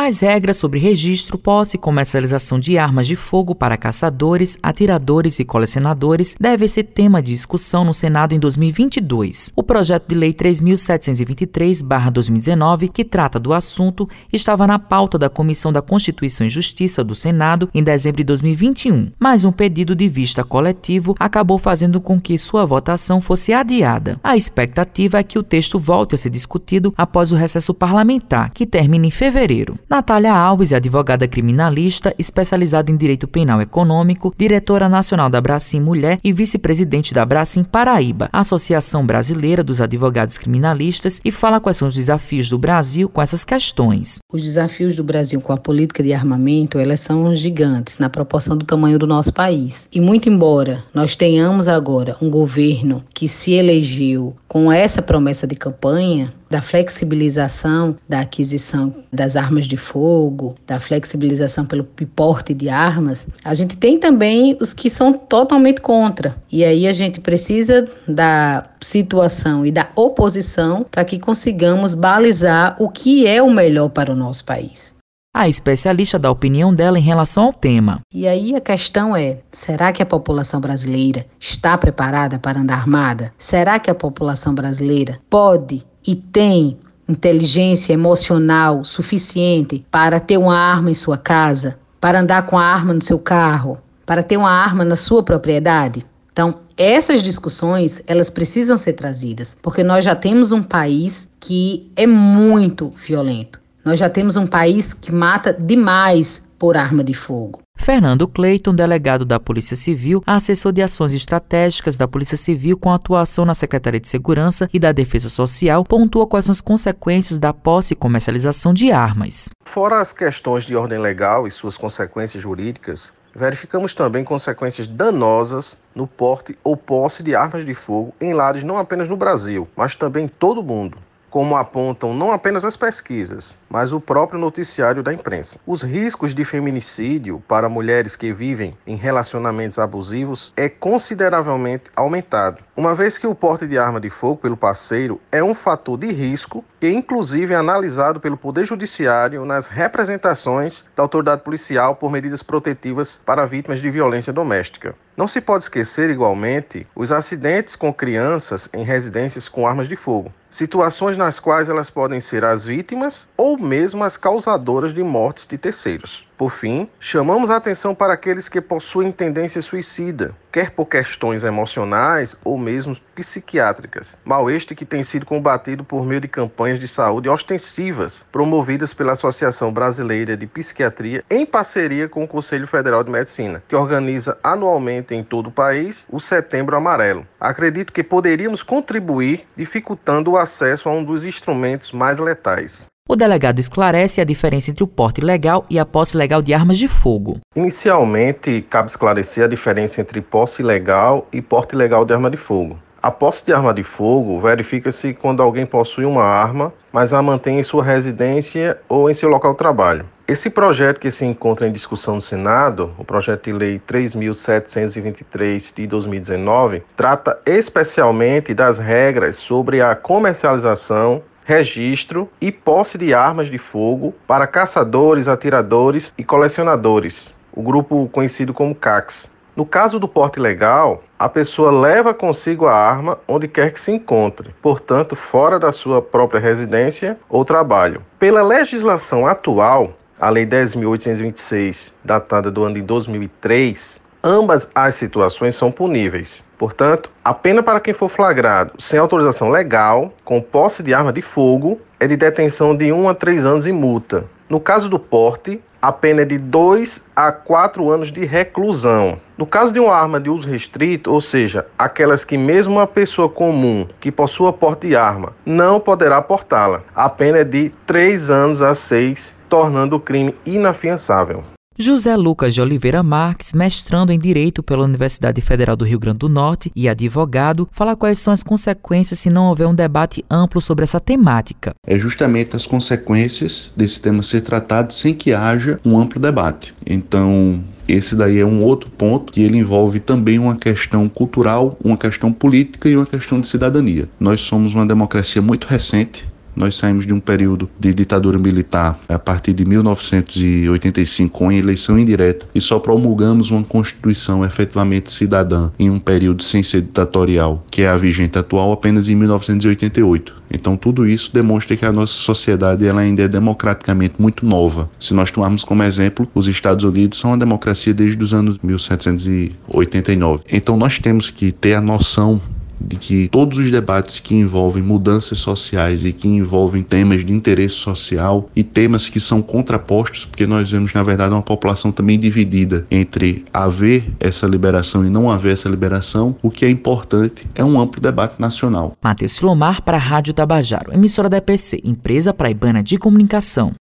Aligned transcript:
As 0.00 0.20
regras 0.20 0.58
sobre 0.58 0.78
registro, 0.78 1.36
posse 1.36 1.76
e 1.76 1.80
comercialização 1.80 2.60
de 2.60 2.78
armas 2.78 3.04
de 3.04 3.16
fogo 3.16 3.52
para 3.52 3.76
caçadores, 3.76 4.56
atiradores 4.62 5.40
e 5.40 5.44
colecionadores 5.44 6.36
devem 6.38 6.68
ser 6.68 6.84
tema 6.84 7.20
de 7.20 7.32
discussão 7.32 7.84
no 7.84 7.92
Senado 7.92 8.32
em 8.32 8.38
2022. 8.38 9.50
O 9.56 9.62
projeto 9.64 10.06
de 10.06 10.14
lei 10.14 10.32
3723/2019, 10.32 12.88
que 12.88 13.04
trata 13.04 13.40
do 13.40 13.52
assunto, 13.52 14.06
estava 14.32 14.68
na 14.68 14.78
pauta 14.78 15.18
da 15.18 15.28
Comissão 15.28 15.72
da 15.72 15.82
Constituição 15.82 16.46
e 16.46 16.50
Justiça 16.50 17.02
do 17.02 17.16
Senado 17.16 17.68
em 17.74 17.82
dezembro 17.82 18.18
de 18.18 18.24
2021, 18.24 19.10
mas 19.18 19.44
um 19.44 19.50
pedido 19.50 19.96
de 19.96 20.08
vista 20.08 20.44
coletivo 20.44 21.16
acabou 21.18 21.58
fazendo 21.58 22.00
com 22.00 22.20
que 22.20 22.38
sua 22.38 22.64
votação 22.64 23.20
fosse 23.20 23.52
adiada. 23.52 24.20
A 24.22 24.36
expectativa 24.36 25.18
é 25.18 25.24
que 25.24 25.40
o 25.40 25.42
texto 25.42 25.76
volte 25.76 26.14
a 26.14 26.18
ser 26.18 26.30
discutido 26.30 26.94
após 26.96 27.32
o 27.32 27.36
recesso 27.36 27.74
parlamentar, 27.74 28.52
que 28.54 28.64
termina 28.64 29.04
em 29.04 29.10
fevereiro. 29.10 29.76
Natália 29.90 30.34
Alves 30.34 30.70
é 30.70 30.76
advogada 30.76 31.26
criminalista, 31.26 32.14
especializada 32.18 32.90
em 32.90 32.96
direito 32.96 33.26
penal 33.26 33.62
econômico, 33.62 34.34
diretora 34.36 34.86
nacional 34.86 35.30
da 35.30 35.40
Bracim 35.40 35.80
Mulher 35.80 36.18
e 36.22 36.30
vice-presidente 36.30 37.14
da 37.14 37.24
Bracim 37.24 37.64
Paraíba, 37.64 38.28
Associação 38.30 39.06
Brasileira 39.06 39.64
dos 39.64 39.80
Advogados 39.80 40.36
Criminalistas, 40.36 41.22
e 41.24 41.32
fala 41.32 41.58
quais 41.58 41.78
são 41.78 41.88
os 41.88 41.94
desafios 41.94 42.50
do 42.50 42.58
Brasil 42.58 43.08
com 43.08 43.22
essas 43.22 43.46
questões. 43.46 44.18
Os 44.30 44.42
desafios 44.42 44.94
do 44.94 45.02
Brasil 45.02 45.40
com 45.40 45.54
a 45.54 45.56
política 45.56 46.02
de 46.02 46.12
armamento, 46.12 46.78
elas 46.78 47.00
são 47.00 47.34
gigantes 47.34 47.96
na 47.96 48.10
proporção 48.10 48.58
do 48.58 48.66
tamanho 48.66 48.98
do 48.98 49.06
nosso 49.06 49.32
país. 49.32 49.88
E 49.90 50.02
muito 50.02 50.28
embora 50.28 50.84
nós 50.92 51.16
tenhamos 51.16 51.66
agora 51.66 52.14
um 52.20 52.28
governo 52.28 53.02
que 53.14 53.26
se 53.26 53.52
elegeu 53.52 54.36
com 54.46 54.70
essa 54.70 55.00
promessa 55.00 55.46
de 55.46 55.56
campanha, 55.56 56.34
da 56.50 56.62
flexibilização 56.62 57.96
da 58.08 58.20
aquisição 58.20 58.94
das 59.12 59.36
armas 59.36 59.66
de 59.66 59.76
fogo, 59.78 60.54
da 60.66 60.78
flexibilização 60.78 61.64
pelo 61.64 61.84
porte 61.84 62.52
de 62.52 62.68
armas, 62.68 63.28
a 63.44 63.54
gente 63.54 63.76
tem 63.76 63.98
também 63.98 64.56
os 64.60 64.74
que 64.74 64.90
são 64.90 65.12
totalmente 65.12 65.80
contra. 65.80 66.36
E 66.50 66.64
aí 66.64 66.86
a 66.86 66.92
gente 66.92 67.20
precisa 67.20 67.88
da 68.06 68.68
situação 68.80 69.64
e 69.64 69.70
da 69.70 69.88
oposição 69.96 70.84
para 70.90 71.04
que 71.04 71.18
consigamos 71.18 71.94
balizar 71.94 72.76
o 72.78 72.88
que 72.88 73.26
é 73.26 73.42
o 73.42 73.50
melhor 73.50 73.88
para 73.88 74.12
o 74.12 74.16
nosso 74.16 74.44
país. 74.44 74.98
A 75.34 75.48
especialista 75.48 76.18
dá 76.18 76.28
a 76.28 76.32
opinião 76.32 76.74
dela 76.74 76.98
em 76.98 77.02
relação 77.02 77.44
ao 77.44 77.52
tema. 77.52 78.00
E 78.12 78.26
aí 78.26 78.56
a 78.56 78.60
questão 78.60 79.14
é: 79.14 79.38
será 79.52 79.92
que 79.92 80.02
a 80.02 80.06
população 80.06 80.60
brasileira 80.60 81.26
está 81.38 81.78
preparada 81.78 82.38
para 82.38 82.58
andar 82.58 82.74
armada? 82.74 83.32
Será 83.38 83.78
que 83.78 83.90
a 83.90 83.94
população 83.94 84.54
brasileira 84.54 85.20
pode 85.30 85.84
e 86.04 86.16
tem 86.16 86.78
inteligência 87.08 87.92
emocional 87.92 88.84
suficiente 88.84 89.84
para 89.90 90.20
ter 90.20 90.36
uma 90.36 90.56
arma 90.56 90.90
em 90.90 90.94
sua 90.94 91.16
casa, 91.16 91.78
para 92.00 92.20
andar 92.20 92.42
com 92.46 92.58
a 92.58 92.64
arma 92.64 92.92
no 92.92 93.02
seu 93.02 93.18
carro, 93.18 93.78
para 94.04 94.22
ter 94.22 94.36
uma 94.36 94.50
arma 94.50 94.84
na 94.84 94.96
sua 94.96 95.22
propriedade? 95.22 96.04
Então, 96.32 96.60
essas 96.76 97.22
discussões, 97.22 98.00
elas 98.06 98.30
precisam 98.30 98.78
ser 98.78 98.92
trazidas, 98.92 99.56
porque 99.60 99.82
nós 99.82 100.04
já 100.04 100.14
temos 100.14 100.52
um 100.52 100.62
país 100.62 101.28
que 101.40 101.90
é 101.96 102.06
muito 102.06 102.90
violento. 102.90 103.60
Nós 103.84 103.98
já 103.98 104.08
temos 104.08 104.36
um 104.36 104.46
país 104.46 104.94
que 104.94 105.10
mata 105.10 105.52
demais 105.52 106.42
por 106.58 106.76
arma 106.76 107.02
de 107.02 107.14
fogo. 107.14 107.60
Fernando 107.90 108.28
Cleiton, 108.28 108.74
delegado 108.74 109.24
da 109.24 109.40
Polícia 109.40 109.74
Civil, 109.74 110.22
assessor 110.26 110.72
de 110.72 110.82
ações 110.82 111.14
estratégicas 111.14 111.96
da 111.96 112.06
Polícia 112.06 112.36
Civil 112.36 112.76
com 112.76 112.92
atuação 112.92 113.46
na 113.46 113.54
Secretaria 113.54 113.98
de 113.98 114.10
Segurança 114.10 114.68
e 114.74 114.78
da 114.78 114.92
Defesa 114.92 115.30
Social, 115.30 115.82
pontua 115.84 116.26
quais 116.26 116.44
são 116.44 116.52
as 116.52 116.60
consequências 116.60 117.38
da 117.38 117.50
posse 117.54 117.94
e 117.94 117.96
comercialização 117.96 118.74
de 118.74 118.92
armas. 118.92 119.48
Fora 119.64 120.02
as 120.02 120.12
questões 120.12 120.64
de 120.64 120.76
ordem 120.76 120.98
legal 120.98 121.46
e 121.46 121.50
suas 121.50 121.78
consequências 121.78 122.42
jurídicas, 122.42 123.10
verificamos 123.34 123.94
também 123.94 124.22
consequências 124.22 124.86
danosas 124.86 125.74
no 125.94 126.06
porte 126.06 126.58
ou 126.62 126.76
posse 126.76 127.22
de 127.22 127.34
armas 127.34 127.64
de 127.64 127.72
fogo 127.72 128.12
em 128.20 128.34
lares 128.34 128.62
não 128.62 128.76
apenas 128.76 129.08
no 129.08 129.16
Brasil, 129.16 129.66
mas 129.74 129.94
também 129.94 130.26
em 130.26 130.28
todo 130.28 130.60
o 130.60 130.62
mundo 130.62 130.98
como 131.30 131.56
apontam 131.56 132.14
não 132.14 132.32
apenas 132.32 132.64
as 132.64 132.76
pesquisas, 132.76 133.56
mas 133.68 133.92
o 133.92 134.00
próprio 134.00 134.38
noticiário 134.38 135.02
da 135.02 135.12
imprensa. 135.12 135.58
Os 135.66 135.82
riscos 135.82 136.34
de 136.34 136.44
feminicídio 136.44 137.42
para 137.46 137.68
mulheres 137.68 138.16
que 138.16 138.32
vivem 138.32 138.76
em 138.86 138.96
relacionamentos 138.96 139.78
abusivos 139.78 140.52
é 140.56 140.68
consideravelmente 140.68 141.90
aumentado, 141.94 142.62
uma 142.78 142.94
vez 142.94 143.18
que 143.18 143.26
o 143.26 143.34
porte 143.34 143.66
de 143.66 143.76
arma 143.76 144.00
de 144.00 144.08
fogo 144.08 144.36
pelo 144.36 144.56
parceiro 144.56 145.20
é 145.32 145.42
um 145.42 145.52
fator 145.52 145.98
de 145.98 146.12
risco 146.12 146.64
que 146.78 146.88
inclusive 146.88 147.52
é 147.52 147.56
analisado 147.56 148.20
pelo 148.20 148.36
Poder 148.36 148.66
Judiciário 148.66 149.44
nas 149.44 149.66
representações 149.66 150.84
da 150.94 151.02
autoridade 151.02 151.42
policial 151.42 151.96
por 151.96 152.08
medidas 152.08 152.40
protetivas 152.40 153.20
para 153.26 153.46
vítimas 153.46 153.82
de 153.82 153.90
violência 153.90 154.32
doméstica. 154.32 154.94
Não 155.16 155.26
se 155.26 155.40
pode 155.40 155.64
esquecer, 155.64 156.08
igualmente, 156.08 156.86
os 156.94 157.10
acidentes 157.10 157.74
com 157.74 157.92
crianças 157.92 158.68
em 158.72 158.84
residências 158.84 159.48
com 159.48 159.66
armas 159.66 159.88
de 159.88 159.96
fogo, 159.96 160.32
situações 160.50 161.16
nas 161.16 161.40
quais 161.40 161.68
elas 161.68 161.90
podem 161.90 162.20
ser 162.20 162.44
as 162.44 162.64
vítimas 162.64 163.26
ou 163.36 163.58
mesmo 163.58 164.04
as 164.04 164.16
causadoras 164.16 164.92
de 164.92 165.02
mortes 165.02 165.46
de 165.46 165.56
terceiros. 165.56 166.27
Por 166.38 166.52
fim, 166.52 166.88
chamamos 167.00 167.50
a 167.50 167.56
atenção 167.56 167.96
para 167.96 168.12
aqueles 168.12 168.48
que 168.48 168.60
possuem 168.60 169.10
tendência 169.10 169.60
suicida, 169.60 170.36
quer 170.52 170.70
por 170.70 170.86
questões 170.86 171.42
emocionais 171.42 172.36
ou 172.44 172.56
mesmo 172.56 172.96
psiquiátricas. 173.12 174.16
Mal 174.24 174.48
este 174.48 174.72
que 174.72 174.84
tem 174.84 175.02
sido 175.02 175.26
combatido 175.26 175.82
por 175.82 176.06
meio 176.06 176.20
de 176.20 176.28
campanhas 176.28 176.78
de 176.78 176.86
saúde 176.86 177.28
ostensivas 177.28 178.24
promovidas 178.30 178.94
pela 178.94 179.14
Associação 179.14 179.72
Brasileira 179.72 180.36
de 180.36 180.46
Psiquiatria 180.46 181.24
em 181.28 181.44
parceria 181.44 182.08
com 182.08 182.22
o 182.22 182.28
Conselho 182.28 182.68
Federal 182.68 183.02
de 183.02 183.10
Medicina, 183.10 183.60
que 183.66 183.74
organiza 183.74 184.38
anualmente 184.40 185.16
em 185.16 185.24
todo 185.24 185.48
o 185.48 185.52
país 185.52 186.06
o 186.08 186.20
Setembro 186.20 186.76
Amarelo. 186.76 187.26
Acredito 187.40 187.92
que 187.92 188.04
poderíamos 188.04 188.62
contribuir 188.62 189.44
dificultando 189.56 190.30
o 190.30 190.38
acesso 190.38 190.88
a 190.88 190.92
um 190.92 191.02
dos 191.02 191.24
instrumentos 191.24 191.90
mais 191.90 192.16
letais. 192.16 192.86
O 193.10 193.16
delegado 193.16 193.58
esclarece 193.58 194.20
a 194.20 194.24
diferença 194.24 194.70
entre 194.70 194.84
o 194.84 194.86
porte 194.86 195.22
legal 195.22 195.64
e 195.70 195.78
a 195.78 195.86
posse 195.86 196.14
legal 196.14 196.42
de 196.42 196.52
armas 196.52 196.76
de 196.76 196.86
fogo. 196.86 197.38
Inicialmente, 197.56 198.60
cabe 198.68 198.90
esclarecer 198.90 199.44
a 199.44 199.48
diferença 199.48 200.02
entre 200.02 200.20
posse 200.20 200.62
legal 200.62 201.26
e 201.32 201.40
porte 201.40 201.74
legal 201.74 202.04
de 202.04 202.12
arma 202.12 202.30
de 202.30 202.36
fogo. 202.36 202.78
A 203.02 203.10
posse 203.10 203.46
de 203.46 203.52
arma 203.54 203.72
de 203.72 203.82
fogo 203.82 204.38
verifica-se 204.42 205.14
quando 205.14 205.42
alguém 205.42 205.64
possui 205.64 206.04
uma 206.04 206.22
arma, 206.22 206.70
mas 206.92 207.14
a 207.14 207.22
mantém 207.22 207.58
em 207.58 207.62
sua 207.62 207.82
residência 207.82 208.78
ou 208.90 209.08
em 209.08 209.14
seu 209.14 209.30
local 209.30 209.52
de 209.52 209.58
trabalho. 209.58 210.04
Esse 210.26 210.50
projeto 210.50 211.00
que 211.00 211.10
se 211.10 211.24
encontra 211.24 211.66
em 211.66 211.72
discussão 211.72 212.16
no 212.16 212.20
Senado, 212.20 212.92
o 212.98 213.04
projeto 213.06 213.44
de 213.44 213.52
lei 213.54 213.78
3723 213.78 215.72
de 215.74 215.86
2019, 215.86 216.82
trata 216.94 217.38
especialmente 217.46 218.52
das 218.52 218.76
regras 218.76 219.36
sobre 219.36 219.80
a 219.80 219.96
comercialização 219.96 221.22
registro 221.48 222.28
e 222.42 222.52
posse 222.52 222.98
de 222.98 223.14
armas 223.14 223.48
de 223.48 223.56
fogo 223.56 224.14
para 224.26 224.46
caçadores, 224.46 225.26
atiradores 225.26 226.12
e 226.18 226.22
colecionadores, 226.22 227.32
o 227.50 227.62
grupo 227.62 228.06
conhecido 228.12 228.52
como 228.52 228.74
CACs. 228.74 229.26
No 229.56 229.64
caso 229.64 229.98
do 229.98 230.06
porte 230.06 230.38
legal, 230.38 231.02
a 231.18 231.26
pessoa 231.26 231.70
leva 231.70 232.12
consigo 232.12 232.66
a 232.66 232.74
arma 232.74 233.18
onde 233.26 233.48
quer 233.48 233.72
que 233.72 233.80
se 233.80 233.90
encontre, 233.90 234.54
portanto, 234.60 235.16
fora 235.16 235.58
da 235.58 235.72
sua 235.72 236.02
própria 236.02 236.38
residência 236.38 237.18
ou 237.30 237.46
trabalho. 237.46 238.02
Pela 238.18 238.42
legislação 238.42 239.26
atual, 239.26 239.94
a 240.20 240.28
Lei 240.28 240.44
10.826, 240.44 241.92
datada 242.04 242.50
do 242.50 242.62
ano 242.62 242.74
de 242.74 242.82
2003, 242.82 243.98
ambas 244.28 244.70
as 244.74 244.94
situações 244.96 245.56
são 245.56 245.72
puníveis. 245.72 246.44
Portanto, 246.58 247.08
a 247.24 247.32
pena 247.32 247.62
para 247.62 247.80
quem 247.80 247.94
for 247.94 248.10
flagrado 248.10 248.72
sem 248.78 248.98
autorização 248.98 249.48
legal, 249.48 250.12
com 250.24 250.42
posse 250.42 250.82
de 250.82 250.92
arma 250.92 251.12
de 251.12 251.22
fogo, 251.22 251.80
é 251.98 252.06
de 252.06 252.16
detenção 252.16 252.76
de 252.76 252.92
1 252.92 253.08
a 253.08 253.14
3 253.14 253.46
anos 253.46 253.66
e 253.66 253.72
multa. 253.72 254.24
No 254.48 254.60
caso 254.60 254.88
do 254.88 254.98
porte, 254.98 255.60
a 255.80 255.92
pena 255.92 256.22
é 256.22 256.24
de 256.24 256.36
2 256.36 257.04
a 257.14 257.32
4 257.32 257.88
anos 257.88 258.12
de 258.12 258.24
reclusão. 258.24 259.18
No 259.36 259.46
caso 259.46 259.72
de 259.72 259.80
uma 259.80 259.94
arma 259.94 260.20
de 260.20 260.28
uso 260.28 260.48
restrito, 260.48 261.10
ou 261.12 261.20
seja, 261.20 261.66
aquelas 261.78 262.24
que 262.24 262.36
mesmo 262.36 262.74
uma 262.74 262.86
pessoa 262.86 263.28
comum 263.28 263.86
que 264.00 264.10
possua 264.10 264.52
porte 264.52 264.88
de 264.88 264.96
arma 264.96 265.32
não 265.46 265.80
poderá 265.80 266.20
portá-la, 266.20 266.82
a 266.94 267.08
pena 267.08 267.38
é 267.38 267.44
de 267.44 267.70
3 267.86 268.30
anos 268.30 268.60
a 268.60 268.74
6, 268.74 269.34
tornando 269.48 269.96
o 269.96 270.00
crime 270.00 270.34
inafiançável. 270.44 271.42
José 271.80 272.16
Lucas 272.16 272.54
de 272.54 272.60
Oliveira 272.60 273.04
Marques, 273.04 273.54
mestrando 273.54 274.10
em 274.10 274.18
Direito 274.18 274.64
pela 274.64 274.82
Universidade 274.82 275.40
Federal 275.40 275.76
do 275.76 275.84
Rio 275.84 276.00
Grande 276.00 276.18
do 276.18 276.28
Norte 276.28 276.72
e 276.74 276.88
advogado, 276.88 277.68
fala 277.70 277.94
quais 277.94 278.18
são 278.18 278.32
as 278.32 278.42
consequências 278.42 279.20
se 279.20 279.30
não 279.30 279.46
houver 279.46 279.68
um 279.68 279.74
debate 279.74 280.24
amplo 280.28 280.60
sobre 280.60 280.82
essa 280.82 280.98
temática. 280.98 281.70
É 281.86 281.96
justamente 281.96 282.56
as 282.56 282.66
consequências 282.66 283.72
desse 283.76 284.00
tema 284.00 284.24
ser 284.24 284.40
tratado 284.40 284.92
sem 284.92 285.14
que 285.14 285.32
haja 285.32 285.78
um 285.84 285.96
amplo 285.96 286.20
debate. 286.20 286.74
Então, 286.84 287.62
esse 287.86 288.16
daí 288.16 288.40
é 288.40 288.44
um 288.44 288.60
outro 288.60 288.90
ponto 288.90 289.32
que 289.32 289.40
ele 289.40 289.56
envolve 289.56 290.00
também 290.00 290.36
uma 290.36 290.56
questão 290.56 291.08
cultural, 291.08 291.78
uma 291.84 291.96
questão 291.96 292.32
política 292.32 292.88
e 292.88 292.96
uma 292.96 293.06
questão 293.06 293.38
de 293.38 293.46
cidadania. 293.46 294.08
Nós 294.18 294.40
somos 294.40 294.74
uma 294.74 294.84
democracia 294.84 295.40
muito 295.40 295.68
recente, 295.68 296.26
Nós 296.58 296.74
saímos 296.74 297.06
de 297.06 297.12
um 297.12 297.20
período 297.20 297.70
de 297.78 297.94
ditadura 297.94 298.36
militar 298.36 298.98
a 299.08 299.16
partir 299.16 299.52
de 299.52 299.64
1985 299.64 301.38
com 301.38 301.52
eleição 301.52 301.96
indireta 301.96 302.48
e 302.52 302.60
só 302.60 302.80
promulgamos 302.80 303.52
uma 303.52 303.62
constituição 303.62 304.44
efetivamente 304.44 305.12
cidadã 305.12 305.70
em 305.78 305.88
um 305.88 306.00
período 306.00 306.42
sem 306.42 306.64
ser 306.64 306.80
ditatorial, 306.80 307.64
que 307.70 307.82
é 307.82 307.88
a 307.88 307.96
vigente 307.96 308.36
atual, 308.36 308.72
apenas 308.72 309.08
em 309.08 309.14
1988. 309.14 310.34
Então 310.52 310.76
tudo 310.76 311.06
isso 311.06 311.32
demonstra 311.32 311.76
que 311.76 311.86
a 311.86 311.92
nossa 311.92 312.14
sociedade 312.14 312.84
ela 312.84 313.02
ainda 313.02 313.22
é 313.22 313.28
democraticamente 313.28 314.14
muito 314.18 314.44
nova. 314.44 314.90
Se 314.98 315.14
nós 315.14 315.30
tomarmos 315.30 315.62
como 315.62 315.84
exemplo, 315.84 316.28
os 316.34 316.48
Estados 316.48 316.84
Unidos 316.84 317.20
são 317.20 317.30
uma 317.30 317.38
democracia 317.38 317.94
desde 317.94 318.20
os 318.20 318.34
anos 318.34 318.58
1789. 318.60 320.42
Então 320.50 320.76
nós 320.76 320.98
temos 320.98 321.30
que 321.30 321.52
ter 321.52 321.74
a 321.74 321.80
noção 321.80 322.42
de 322.80 322.96
que 322.96 323.28
todos 323.28 323.58
os 323.58 323.70
debates 323.70 324.20
que 324.20 324.34
envolvem 324.34 324.82
mudanças 324.82 325.38
sociais 325.38 326.04
e 326.04 326.12
que 326.12 326.28
envolvem 326.28 326.82
temas 326.82 327.24
de 327.24 327.32
interesse 327.32 327.74
social 327.74 328.48
e 328.54 328.62
temas 328.62 329.08
que 329.08 329.20
são 329.20 329.42
contrapostos, 329.42 330.24
porque 330.24 330.46
nós 330.46 330.70
vemos 330.70 330.92
na 330.92 331.02
verdade 331.02 331.34
uma 331.34 331.42
população 331.42 331.90
também 331.90 332.18
dividida 332.18 332.86
entre 332.90 333.44
haver 333.52 334.04
essa 334.20 334.46
liberação 334.46 335.04
e 335.04 335.10
não 335.10 335.30
haver 335.30 335.52
essa 335.52 335.68
liberação, 335.68 336.36
o 336.42 336.50
que 336.50 336.64
é 336.64 336.70
importante 336.70 337.46
é 337.54 337.64
um 337.64 337.80
amplo 337.80 338.00
debate 338.00 338.34
nacional. 338.38 338.96
Matheus 339.02 339.32
Silomar 339.32 339.82
para 339.82 339.96
a 339.96 340.00
Rádio 340.00 340.34
Tabajaro, 340.34 340.92
emissora 340.92 341.28
da 341.28 341.38
EPC, 341.38 341.80
empresa 341.84 342.32
praibana 342.32 342.82
de 342.82 342.98
comunicação. 342.98 343.74